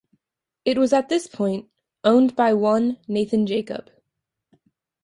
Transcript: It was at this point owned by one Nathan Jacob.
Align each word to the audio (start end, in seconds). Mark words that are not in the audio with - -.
It 0.65 0.79
was 0.79 0.93
at 0.93 1.09
this 1.09 1.27
point 1.27 1.69
owned 2.03 2.35
by 2.35 2.55
one 2.55 2.97
Nathan 3.07 3.45
Jacob. 3.45 3.91